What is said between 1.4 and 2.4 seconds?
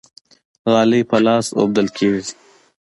اوبدل کیږي.